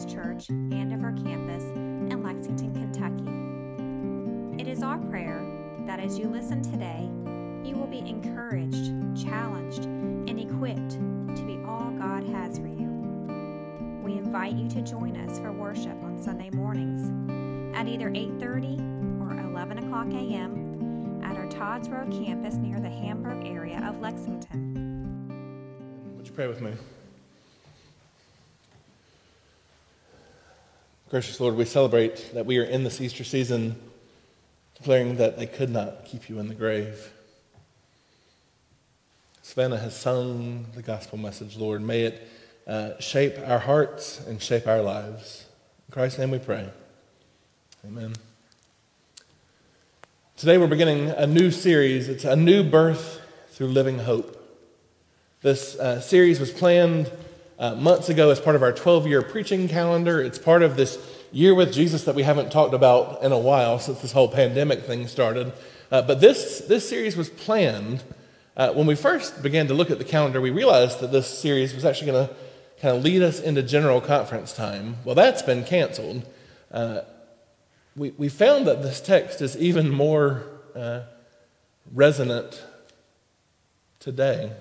[0.00, 4.62] Baptist Church and of our campus in Lexington, Kentucky.
[4.62, 5.44] It is our prayer
[5.86, 7.06] that as you listen today,
[7.68, 8.90] you will be encouraged,
[9.22, 10.92] challenged, and equipped
[11.36, 12.88] to be all God has for you.
[14.02, 17.10] We invite you to join us for worship on Sunday mornings
[17.76, 18.80] at either 8:30
[19.20, 21.20] or 11 o'clock a.m.
[21.22, 26.14] at our Todd's Road campus near the Hamburg area of Lexington.
[26.16, 26.72] Would you pray with me?
[31.10, 33.74] Gracious Lord, we celebrate that we are in this Easter season
[34.76, 37.10] declaring that they could not keep you in the grave.
[39.42, 41.82] Savannah has sung the gospel message, Lord.
[41.82, 42.28] May it
[42.64, 45.46] uh, shape our hearts and shape our lives.
[45.88, 46.70] In Christ's name we pray.
[47.84, 48.14] Amen.
[50.36, 52.08] Today we're beginning a new series.
[52.08, 54.36] It's a new birth through living hope.
[55.42, 57.10] This uh, series was planned
[57.60, 60.20] uh, months ago as part of our 12 year preaching calendar.
[60.20, 60.98] It's part of this
[61.30, 64.84] year with Jesus that we haven't talked about in a while since this whole pandemic
[64.84, 65.52] thing started.
[65.92, 68.02] Uh, but this, this series was planned.
[68.56, 71.74] Uh, when we first began to look at the calendar, we realized that this series
[71.74, 72.34] was actually going to
[72.80, 74.96] kind of lead us into general conference time.
[75.04, 76.26] Well, that's been canceled.
[76.72, 77.02] Uh,
[77.94, 80.44] we, we found that this text is even more
[80.74, 81.02] uh,
[81.92, 82.64] resonant
[83.98, 84.52] today.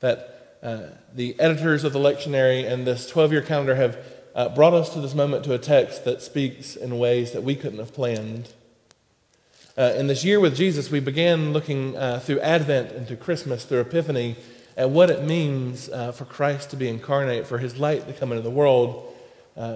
[0.00, 0.82] That uh,
[1.14, 3.98] the editors of the lectionary and this 12 year calendar have
[4.34, 7.54] uh, brought us to this moment to a text that speaks in ways that we
[7.54, 8.52] couldn't have planned.
[9.78, 13.80] Uh, in this year with Jesus, we began looking uh, through Advent into Christmas, through
[13.80, 14.36] Epiphany,
[14.76, 18.30] at what it means uh, for Christ to be incarnate, for his light to come
[18.30, 19.14] into the world.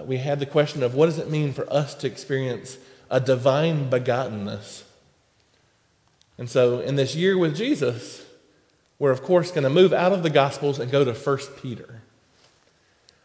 [0.06, 2.76] we had the question of what does it mean for us to experience
[3.10, 4.82] a divine begottenness?
[6.36, 8.23] And so, in this year with Jesus,
[8.98, 12.02] we're, of course, going to move out of the Gospels and go to 1 Peter.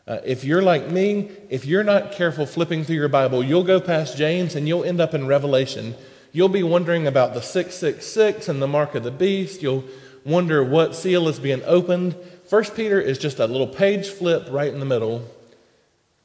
[0.08, 3.80] Uh, if you're like me, if you're not careful flipping through your Bible, you'll go
[3.80, 5.94] past James and you'll end up in Revelation.
[6.32, 9.62] You'll be wondering about the 666 and the mark of the beast.
[9.62, 9.84] You'll
[10.26, 12.16] wonder what seal is being opened.
[12.50, 15.28] 1 Peter is just a little page flip right in the middle.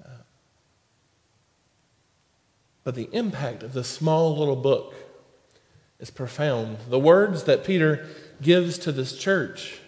[0.03, 0.09] Uh,
[2.85, 4.95] but the impact of this small little book
[6.01, 6.79] is profound.
[6.89, 8.07] The words that Peter
[8.43, 9.81] gives to this church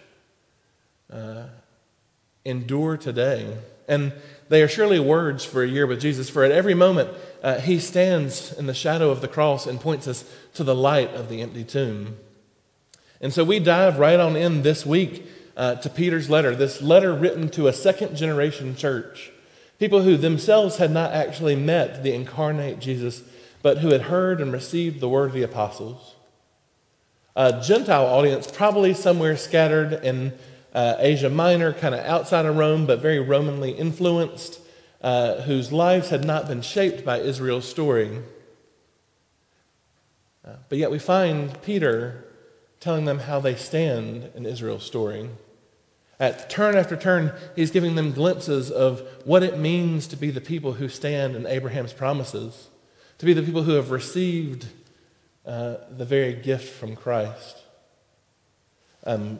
[1.11, 1.43] uh,
[2.45, 3.57] endure today.
[3.87, 4.13] And
[4.49, 7.09] they are surely words for a year with Jesus, for at every moment
[7.43, 11.13] uh, he stands in the shadow of the cross and points us to the light
[11.13, 12.17] of the empty tomb.
[13.21, 15.25] And so we dive right on in this week
[15.55, 19.31] uh, to Peter's letter, this letter written to a second generation church,
[19.79, 23.23] people who themselves had not actually met the incarnate Jesus,
[23.63, 26.16] but who had heard and received the word of the apostles
[27.37, 30.33] a Gentile audience, probably somewhere scattered in
[30.73, 34.59] uh, Asia Minor, kind of outside of Rome, but very Romanly influenced,
[35.03, 38.23] uh, whose lives had not been shaped by Israel's story.
[40.43, 42.25] Uh, but yet we find Peter
[42.79, 45.29] telling them how they stand in Israel's story.
[46.19, 50.41] At turn after turn, he's giving them glimpses of what it means to be the
[50.41, 52.69] people who stand in Abraham's promises,
[53.19, 54.65] to be the people who have received
[55.47, 57.63] uh, the very gift from Christ.
[59.05, 59.39] Um,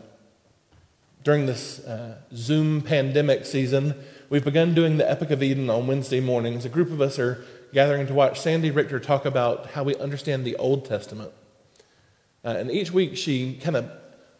[1.24, 3.94] during this uh, Zoom pandemic season,
[4.30, 6.64] we've begun doing the Epic of Eden on Wednesday mornings.
[6.64, 10.46] A group of us are gathering to watch Sandy Richter talk about how we understand
[10.46, 11.32] the Old Testament.
[12.46, 13.92] Uh, and each week she kind of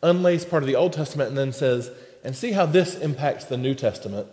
[0.02, 1.92] unlays part of the Old Testament and then says,
[2.24, 4.30] and see how this impacts the New Testament.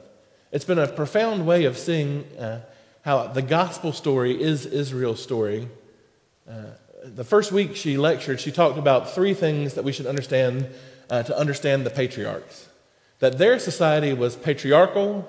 [0.52, 2.60] It's been a profound way of seeing uh,
[3.02, 5.68] how the gospel story is Israel's story.
[6.48, 6.66] Uh,
[7.04, 10.68] the first week she lectured, she talked about three things that we should understand
[11.10, 12.68] uh, to understand the patriarchs
[13.20, 15.26] that their society was patriarchal,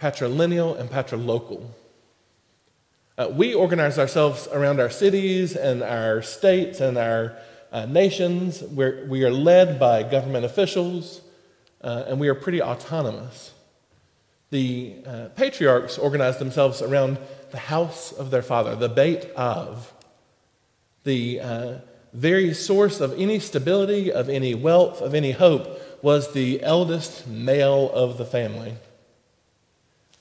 [0.00, 1.70] patrilineal, and patrilocal.
[3.16, 7.36] Uh, we organize ourselves around our cities and our states and our
[7.72, 8.62] uh, nations.
[8.62, 11.20] We're, we are led by government officials,
[11.80, 13.52] uh, and we are pretty autonomous.
[14.50, 17.18] The uh, patriarchs organized themselves around
[17.50, 19.92] the house of their father, the Beit Av
[21.04, 21.74] the uh,
[22.12, 27.90] very source of any stability, of any wealth, of any hope was the eldest male
[27.92, 28.74] of the family.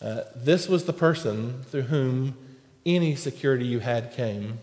[0.02, 2.36] Uh, this was the person through whom
[2.86, 4.60] any security you had came.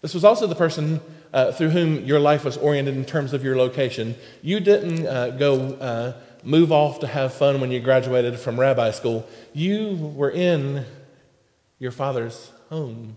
[0.00, 1.00] This was also the person
[1.32, 4.16] uh, through whom your life was oriented in terms of your location.
[4.42, 6.12] You didn't uh, go uh,
[6.44, 9.26] move off to have fun when you graduated from rabbi school.
[9.52, 10.84] You were in
[11.78, 13.16] your father's home.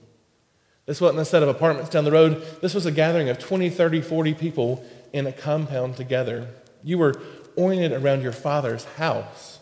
[0.85, 2.45] This wasn't a set of apartments down the road.
[2.61, 6.47] This was a gathering of 20, 30, 40 people in a compound together.
[6.83, 7.19] You were
[7.55, 9.59] oriented around your father's house.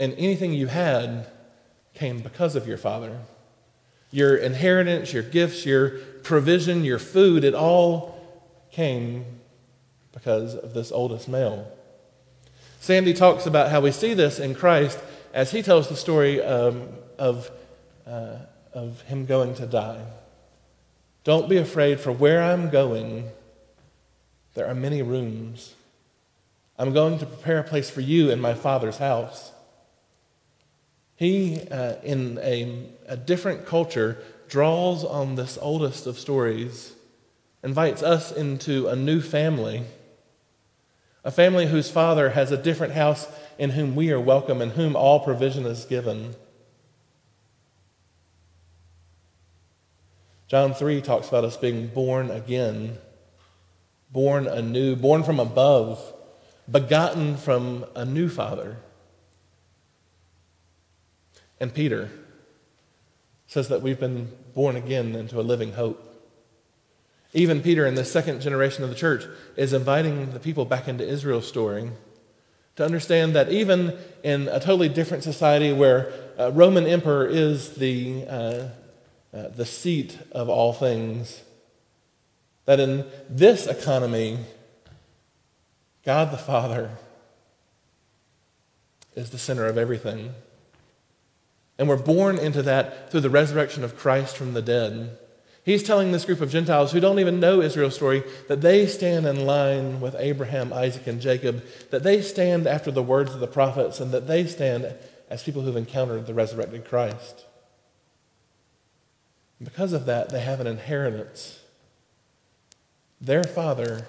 [0.00, 1.26] And anything you had
[1.94, 3.18] came because of your father.
[4.10, 5.90] Your inheritance, your gifts, your
[6.22, 8.20] provision, your food, it all
[8.70, 9.24] came
[10.12, 11.70] because of this oldest male.
[12.80, 14.98] Sandy talks about how we see this in Christ
[15.32, 16.88] as he tells the story um,
[17.18, 17.50] of,
[18.06, 18.36] uh,
[18.76, 20.04] of him going to die.
[21.24, 23.30] Don't be afraid, for where I'm going,
[24.54, 25.74] there are many rooms.
[26.78, 29.50] I'm going to prepare a place for you in my Father's house.
[31.16, 36.92] He, uh, in a, a different culture, draws on this oldest of stories,
[37.62, 39.84] invites us into a new family,
[41.24, 43.26] a family whose father has a different house
[43.58, 46.36] in whom we are welcome and whom all provision is given.
[50.48, 52.98] John 3 talks about us being born again,
[54.12, 56.00] born anew, born from above,
[56.70, 58.76] begotten from a new father.
[61.58, 62.10] And Peter
[63.46, 66.02] says that we've been born again into a living hope.
[67.32, 69.24] Even Peter, in the second generation of the church,
[69.56, 71.90] is inviting the people back into Israel's story
[72.76, 78.24] to understand that even in a totally different society where a Roman emperor is the
[78.28, 78.68] uh,
[79.36, 81.42] uh, the seat of all things.
[82.64, 84.38] That in this economy,
[86.04, 86.92] God the Father
[89.14, 90.34] is the center of everything.
[91.78, 95.18] And we're born into that through the resurrection of Christ from the dead.
[95.64, 99.26] He's telling this group of Gentiles who don't even know Israel's story that they stand
[99.26, 103.48] in line with Abraham, Isaac, and Jacob, that they stand after the words of the
[103.48, 104.94] prophets, and that they stand
[105.28, 107.44] as people who've encountered the resurrected Christ.
[109.62, 111.60] Because of that, they have an inheritance.
[113.20, 114.06] Their father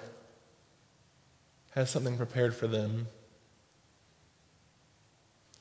[1.74, 3.08] has something prepared for them.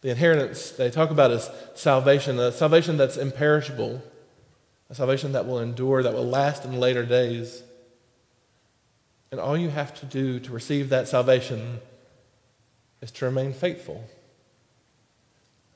[0.01, 4.01] The inheritance they talk about is salvation, a salvation that's imperishable,
[4.89, 7.63] a salvation that will endure, that will last in later days.
[9.31, 11.79] And all you have to do to receive that salvation
[13.01, 14.03] is to remain faithful.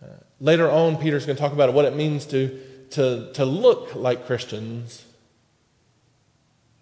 [0.04, 0.08] Uh,
[0.40, 2.60] later on, Peter's going to talk about what it means to
[2.92, 5.06] to, to look like Christians,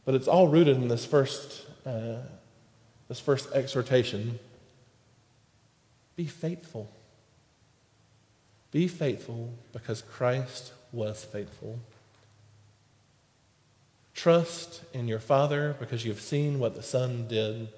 [0.06, 2.18] but it's all rooted in this first, uh,
[3.08, 4.40] this first exhortation.
[6.16, 6.90] Be faithful.
[8.72, 11.80] Be faithful because Christ was faithful.
[14.14, 17.70] Trust in your Father because you've seen what the Son did.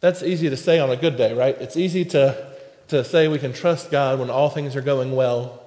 [0.00, 1.56] That's easy to say on a good day, right?
[1.60, 2.49] It's easy to
[2.90, 5.62] to say we can trust God when all things are going well.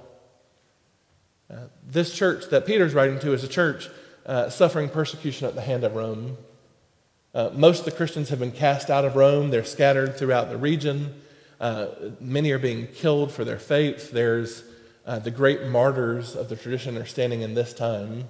[1.49, 3.89] Uh, this church that Peter's writing to is a church
[4.25, 6.37] uh, suffering persecution at the hand of Rome.
[7.33, 9.51] Uh, most of the Christians have been cast out of Rome.
[9.51, 11.21] They're scattered throughout the region.
[11.61, 11.87] Uh,
[12.19, 14.11] many are being killed for their faith.
[14.11, 14.63] There's
[15.05, 18.27] uh, the great martyrs of the tradition are standing in this time.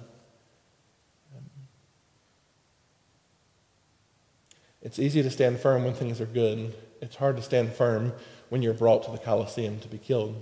[4.82, 6.74] It's easy to stand firm when things are good.
[7.00, 8.12] It's hard to stand firm
[8.54, 10.40] when you're brought to the Colosseum to be killed.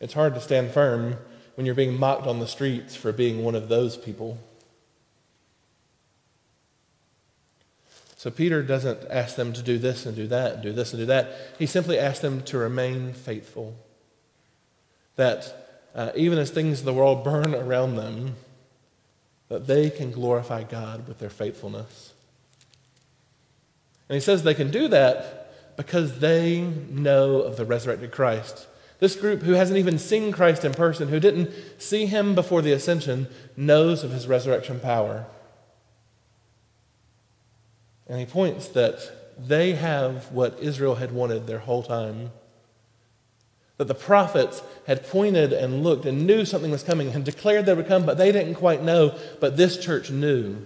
[0.00, 1.16] It's hard to stand firm
[1.56, 4.38] when you're being mocked on the streets for being one of those people.
[8.16, 11.02] So Peter doesn't ask them to do this and do that and do this and
[11.02, 11.36] do that.
[11.58, 13.74] He simply asks them to remain faithful.
[15.16, 18.36] That uh, even as things in the world burn around them,
[19.48, 22.12] that they can glorify God with their faithfulness.
[24.08, 25.35] And he says they can do that
[25.76, 28.66] because they know of the resurrected Christ.
[28.98, 32.72] This group, who hasn't even seen Christ in person, who didn't see him before the
[32.72, 35.26] ascension, knows of his resurrection power.
[38.06, 42.30] And he points that they have what Israel had wanted their whole time.
[43.76, 47.74] That the prophets had pointed and looked and knew something was coming and declared they
[47.74, 50.64] would come, but they didn't quite know, but this church knew.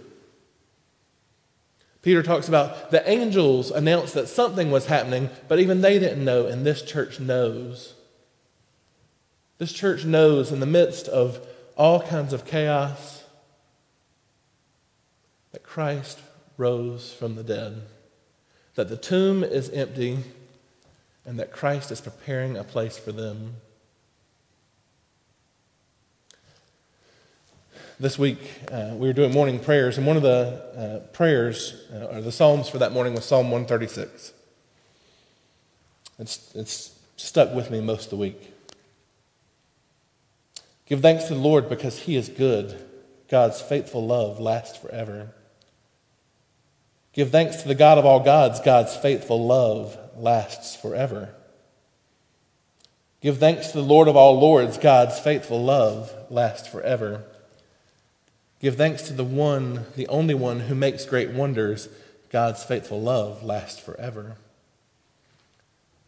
[2.02, 6.46] Peter talks about the angels announced that something was happening, but even they didn't know,
[6.46, 7.94] and this church knows.
[9.58, 13.24] This church knows in the midst of all kinds of chaos
[15.52, 16.18] that Christ
[16.56, 17.82] rose from the dead,
[18.74, 20.18] that the tomb is empty,
[21.26, 23.56] and that Christ is preparing a place for them.
[28.00, 28.38] This week
[28.72, 32.32] uh, we were doing morning prayers, and one of the uh, prayers, uh, or the
[32.32, 34.32] Psalms for that morning, was Psalm 136.
[36.18, 38.54] It's, it's stuck with me most of the week.
[40.86, 42.82] Give thanks to the Lord because he is good.
[43.28, 45.34] God's faithful love lasts forever.
[47.12, 48.60] Give thanks to the God of all gods.
[48.60, 51.34] God's faithful love lasts forever.
[53.20, 54.78] Give thanks to the Lord of all lords.
[54.78, 57.24] God's faithful love lasts forever.
[58.60, 61.88] Give thanks to the one, the only one who makes great wonders.
[62.30, 64.36] God's faithful love lasts forever.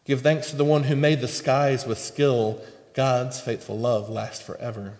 [0.04, 2.60] Give thanks to the one who made the skies with skill.
[2.94, 4.94] God's faithful love lasts forever.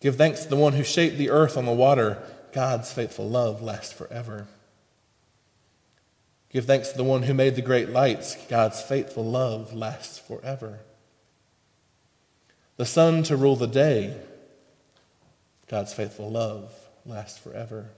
[0.00, 2.22] Give thanks to the one who shaped the earth on the water.
[2.52, 4.48] God's faithful love lasts forever.
[6.50, 8.36] Give thanks to the one who made the great lights.
[8.48, 10.80] God's faithful love lasts forever.
[12.76, 14.16] The sun to rule the day.
[15.68, 16.72] God's faithful love
[17.04, 17.90] lasts forever.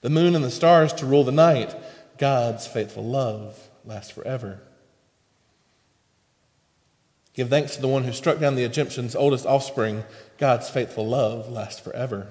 [0.00, 1.74] The moon and the stars to rule the night.
[2.18, 4.60] God's faithful love lasts forever.
[7.34, 10.04] Give thanks to the one who struck down the Egyptians' oldest offspring.
[10.38, 12.28] God's faithful love lasts forever.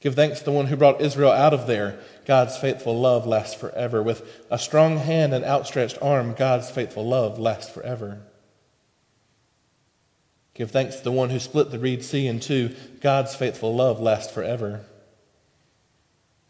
[0.00, 1.98] Give thanks to the one who brought Israel out of there.
[2.24, 4.02] God's faithful love lasts forever.
[4.02, 8.20] With a strong hand and outstretched arm, God's faithful love lasts forever.
[10.58, 12.74] Give thanks to the one who split the Reed Sea in two.
[13.00, 14.80] God's faithful love lasts forever.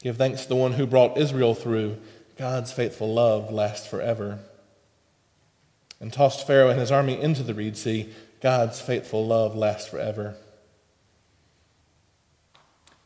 [0.03, 1.99] Give thanks to the one who brought Israel through.
[2.39, 4.39] God's faithful love lasts forever.
[6.01, 8.09] And tossed Pharaoh and his army into the Reed Sea.
[8.41, 10.37] God's faithful love lasts forever.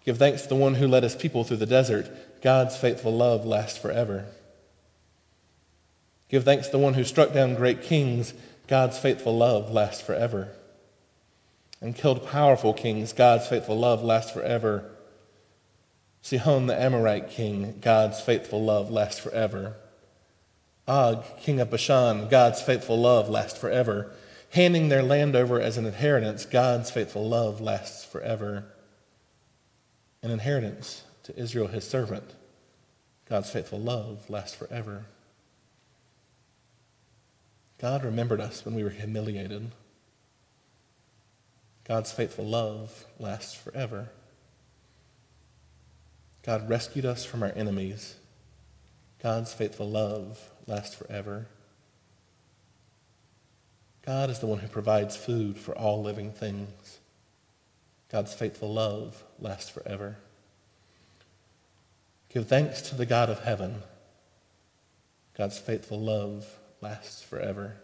[0.04, 2.08] Give thanks to the one who led his people through the desert.
[2.42, 4.26] God's faithful love lasts forever.
[6.28, 8.34] Give thanks to the one who struck down great kings.
[8.68, 10.52] God's faithful love lasts forever.
[11.82, 13.12] And killed powerful kings.
[13.12, 14.90] God's faithful love lasts forever.
[16.22, 17.78] Sihon the Amorite king.
[17.82, 19.76] God's faithful love lasts forever.
[20.88, 22.28] Og, king of Bashan.
[22.28, 24.12] God's faithful love lasts forever.
[24.50, 26.46] Handing their land over as an inheritance.
[26.46, 28.64] God's faithful love lasts forever
[30.22, 32.34] an inheritance to Israel, his servant.
[33.28, 35.06] God's faithful love lasts forever.
[37.78, 39.72] God remembered us when we were humiliated.
[41.84, 44.10] God's faithful love lasts forever.
[46.42, 48.16] God rescued us from our enemies.
[49.22, 51.46] God's faithful love lasts forever.
[54.04, 56.98] God is the one who provides food for all living things.
[58.10, 60.18] God's faithful love lasts forever.
[62.28, 63.82] Give thanks to the God of heaven.
[65.36, 67.76] God's faithful love lasts forever.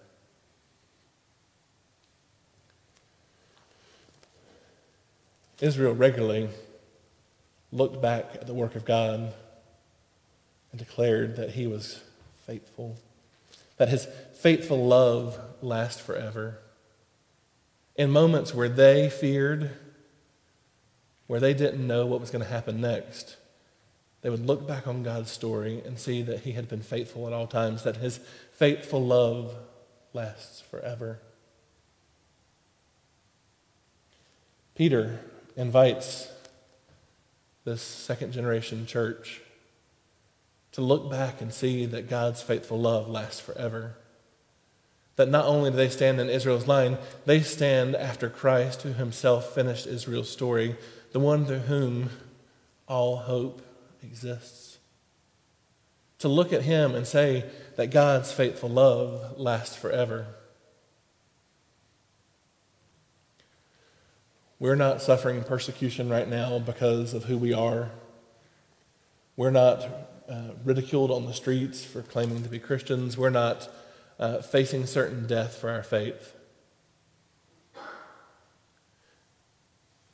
[5.61, 6.49] Israel regularly
[7.73, 9.33] looked back at the work of God
[10.71, 12.01] and declared that he was
[12.47, 12.97] faithful,
[13.77, 16.59] that his faithful love lasts forever.
[17.97, 19.71] In moments where they feared
[21.29, 23.37] where they didn't know what was going to happen next,
[24.23, 27.33] they would look back on God's story and see that He had been faithful at
[27.33, 28.19] all times, that His
[28.53, 29.55] faithful love
[30.13, 31.21] lasts forever.
[34.75, 35.21] Peter
[35.59, 36.31] invites
[37.65, 39.43] this second generation church
[40.73, 43.97] to look back and see that God's faithful love lasts forever.
[45.17, 46.97] That not only do they stand in Israel's line,
[47.27, 50.77] they stand after Christ, who himself finished Israel's story
[51.13, 52.11] the one through whom
[52.87, 53.61] all hope
[54.03, 54.79] exists.
[56.21, 57.45] To look at him and say
[57.77, 60.27] that God's faithful love lasts forever.
[64.61, 67.91] We're not suffering persecution right now because of who we are.
[69.37, 69.87] We're not
[70.29, 73.17] uh, ridiculed on the streets for claiming to be Christians.
[73.17, 73.69] We're not
[74.19, 76.35] uh, facing certain death for our faith.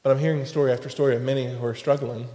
[0.02, 2.28] But I'm hearing story after story of many who are struggling,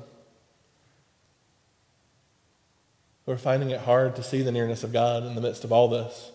[3.28, 5.72] who are finding it hard to see the nearness of God in the midst of
[5.72, 6.32] all this.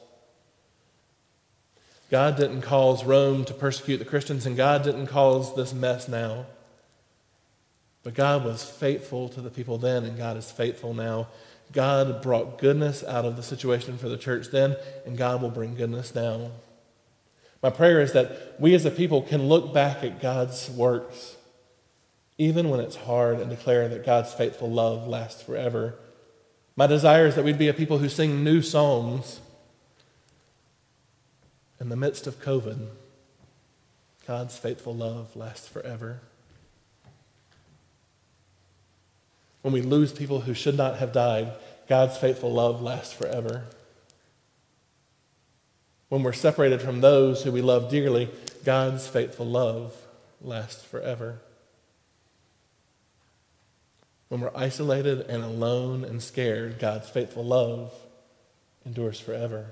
[2.14, 6.47] God didn't cause Rome to persecute the Christians, and God didn't cause this mess now.
[8.04, 11.26] But God was faithful to the people then, and God is faithful now.
[11.73, 15.75] God brought goodness out of the situation for the church then, and God will bring
[15.75, 16.52] goodness now.
[17.61, 21.35] My prayer is that we as a people can look back at God's works,
[22.38, 25.97] even when it's hard, and declare that God's faithful love lasts forever.
[26.76, 29.40] My desire is that we'd be a people who sing new songs
[31.84, 32.88] in the midst of COVID.
[34.26, 36.18] God's faithful love lasts forever.
[39.62, 41.52] When we lose people who should not have died,
[41.88, 43.64] God's faithful love lasts forever
[46.14, 48.28] when we're separated from those who we love dearly,
[48.64, 49.92] God's faithful love
[50.40, 51.40] lasts forever.
[54.28, 57.92] when we're isolated and alone and scared, God's faithful love
[58.86, 59.66] endures forever.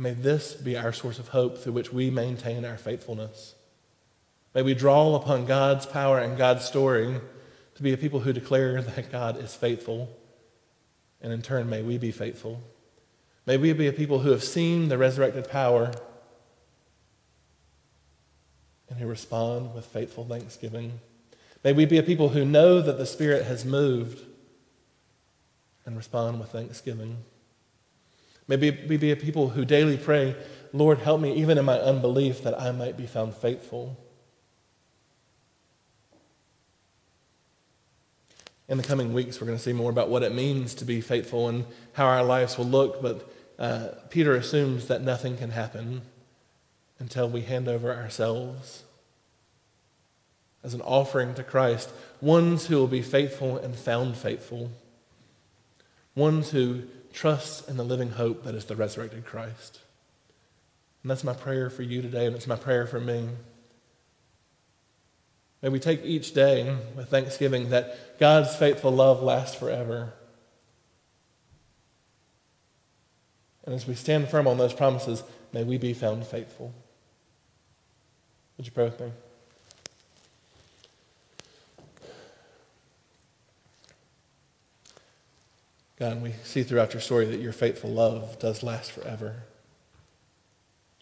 [0.00, 3.54] May this be our source of hope through which we maintain our faithfulness.
[4.54, 7.20] May we draw upon God's power and God's story
[7.74, 10.08] to be a people who declare that God is faithful.
[11.20, 12.62] And in turn, may we be faithful.
[13.44, 15.92] May we be a people who have seen the resurrected power
[18.88, 20.98] and who respond with faithful thanksgiving.
[21.62, 24.24] May we be a people who know that the Spirit has moved
[25.84, 27.18] and respond with thanksgiving.
[28.50, 28.56] May
[28.88, 30.34] we be a people who daily pray,
[30.72, 33.96] Lord, help me even in my unbelief that I might be found faithful.
[38.68, 41.00] In the coming weeks, we're going to see more about what it means to be
[41.00, 46.02] faithful and how our lives will look, but uh, Peter assumes that nothing can happen
[46.98, 48.82] until we hand over ourselves
[50.64, 51.88] as an offering to Christ,
[52.20, 54.72] ones who will be faithful and found faithful,
[56.16, 59.80] ones who trust in the living hope that is the resurrected Christ.
[61.02, 63.28] And that's my prayer for you today, and it's my prayer for me.
[65.62, 70.14] May we take each day with thanksgiving that God's faithful love lasts forever.
[73.64, 76.72] And as we stand firm on those promises, may we be found faithful.
[78.56, 79.12] Would you pray with me?
[86.00, 89.42] God, we see throughout your story that your faithful love does last forever.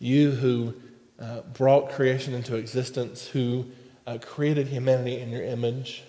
[0.01, 0.75] You who
[1.21, 3.67] uh, brought creation into existence, who
[4.09, 6.03] uh, created humanity in your image,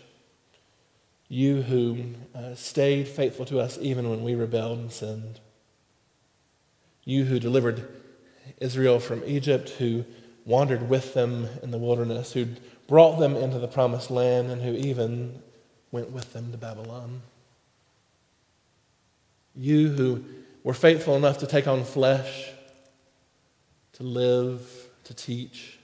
[1.27, 2.03] you who
[2.33, 5.39] uh, stayed faithful to us even when we rebelled and sinned,
[7.05, 7.87] you who delivered
[8.57, 10.03] Israel from Egypt, who
[10.45, 12.47] wandered with them in the wilderness, who
[12.87, 15.43] brought them into the promised land, and who even
[15.91, 17.21] went with them to Babylon.
[19.55, 20.23] You who
[20.63, 22.49] were faithful enough to take on flesh,
[23.93, 25.79] to live, to teach,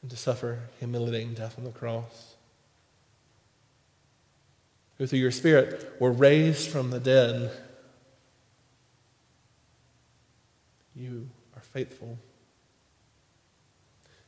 [0.00, 2.34] and to suffer humiliating death on the cross.
[4.98, 7.50] Who through your Spirit were raised from the dead.
[10.94, 12.18] You are faithful.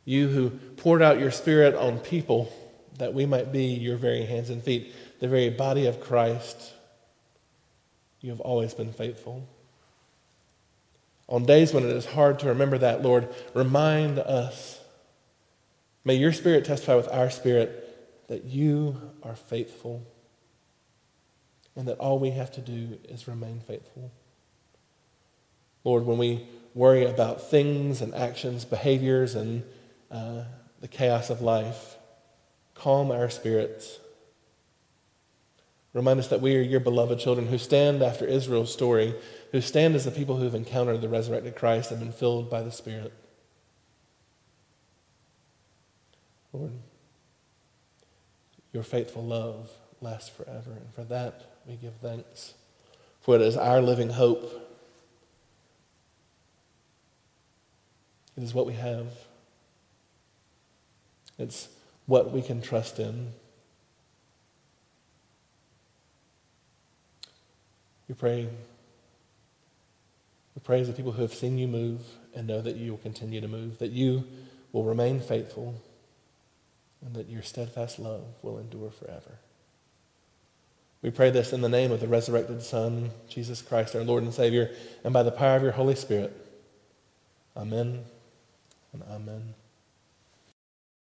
[0.05, 2.53] You who poured out your Spirit on people
[2.98, 6.73] that we might be your very hands and feet, the very body of Christ
[8.24, 9.46] you have always been faithful.
[11.28, 14.80] On days when it is hard to remember that, Lord, remind us.
[16.06, 20.06] May your spirit testify with our spirit that you are faithful
[21.76, 24.10] and that all we have to do is remain faithful.
[25.84, 29.64] Lord, when we worry about things and actions, behaviors, and
[30.10, 30.44] uh,
[30.80, 31.96] the chaos of life,
[32.74, 33.98] calm our spirits
[35.94, 39.14] Remind us that we are your beloved children who stand after Israel's story,
[39.52, 42.62] who stand as the people who have encountered the resurrected Christ and been filled by
[42.62, 43.12] the Spirit.
[46.52, 46.72] Lord,
[48.72, 52.54] your faithful love lasts forever, and for that we give thanks.
[53.20, 54.52] For it is our living hope.
[58.37, 59.07] It is what we have.
[61.38, 61.68] It's
[62.07, 63.33] what we can trust in.
[68.08, 68.48] We pray.
[70.54, 72.02] We pray as the people who have seen you move
[72.34, 74.24] and know that you will continue to move, that you
[74.72, 75.80] will remain faithful,
[77.04, 79.38] and that your steadfast love will endure forever.
[81.02, 84.32] We pray this in the name of the resurrected Son, Jesus Christ, our Lord and
[84.32, 84.70] Savior,
[85.04, 86.34] and by the power of your Holy Spirit.
[87.56, 88.04] Amen
[88.92, 89.54] and amen.